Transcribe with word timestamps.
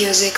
using 0.00 0.29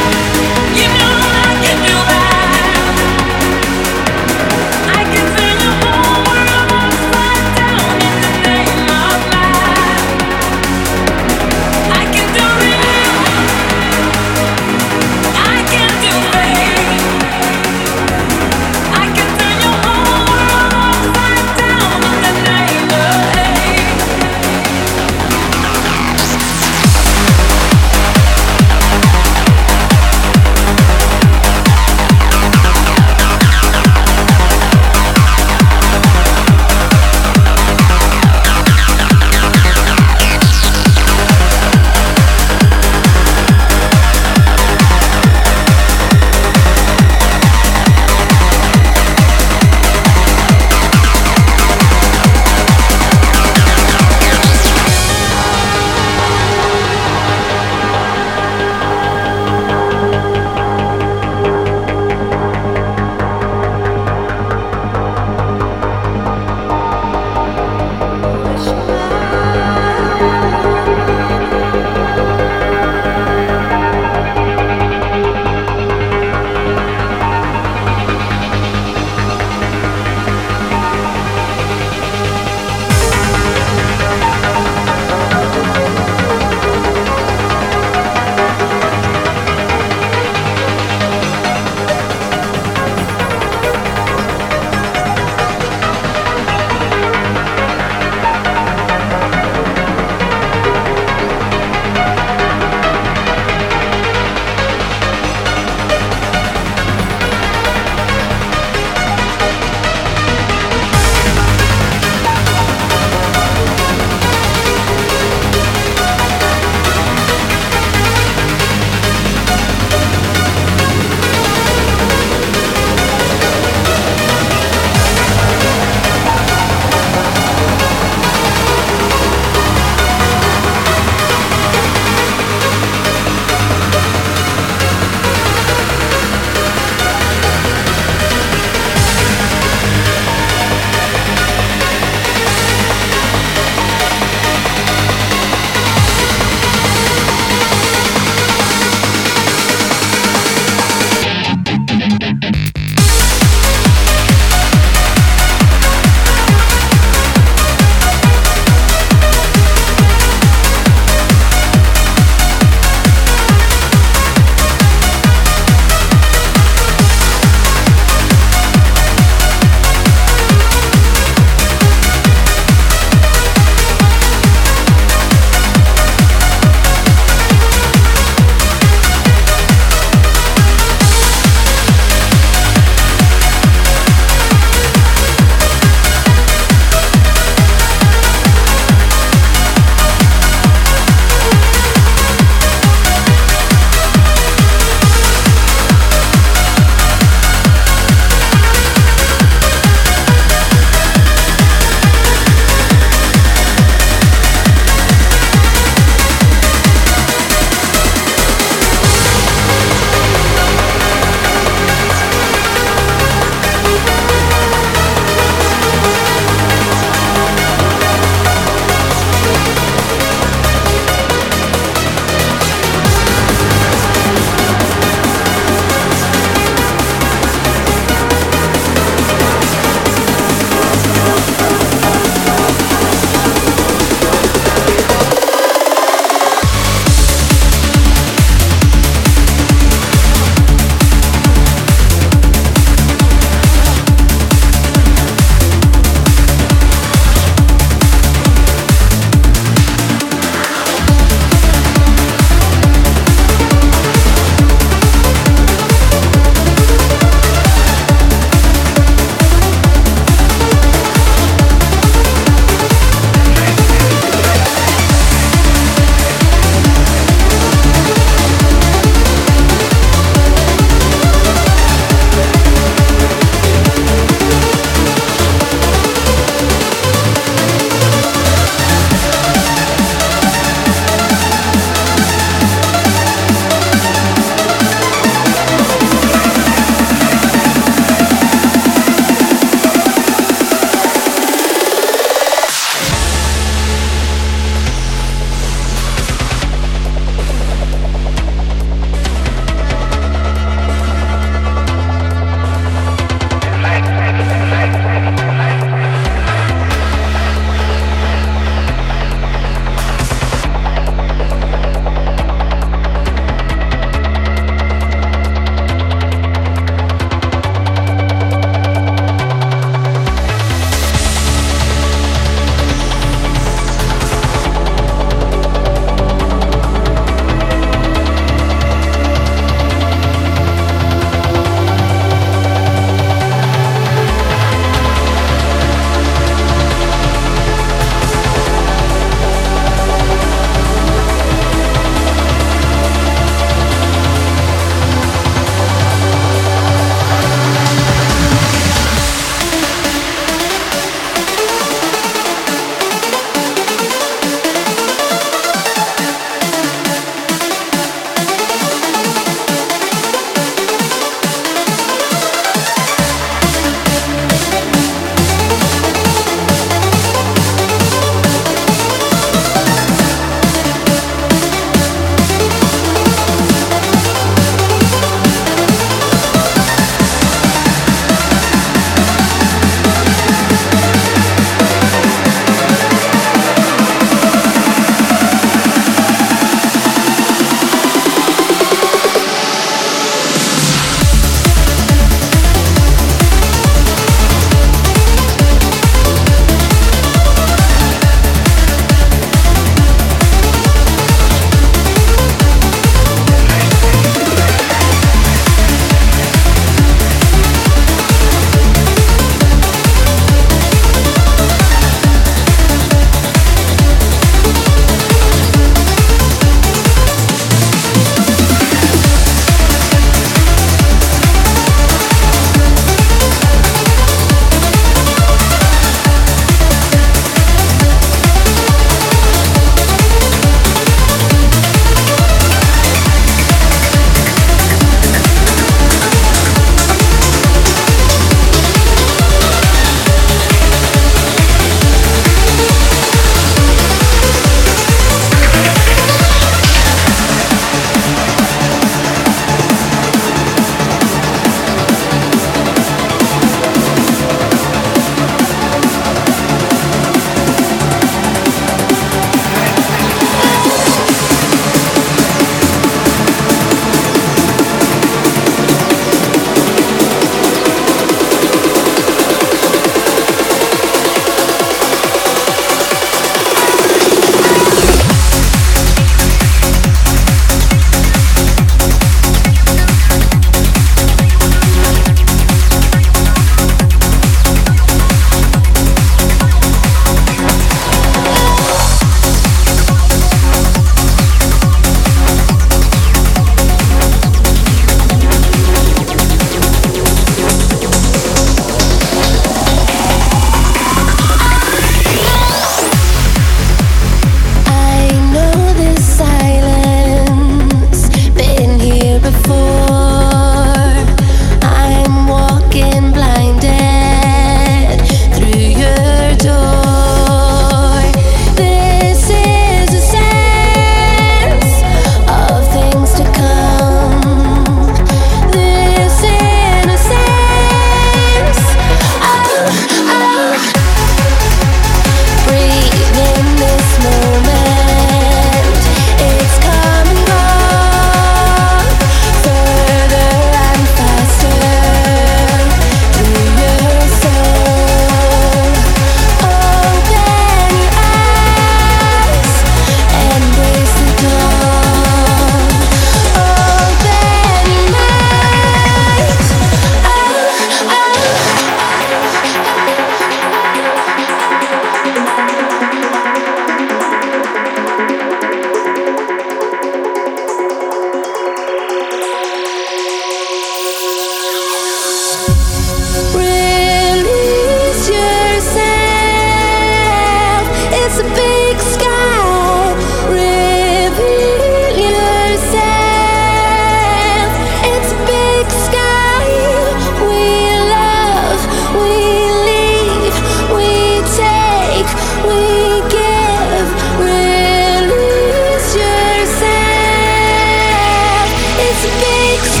to 599.21 599.27
be 599.27 600.00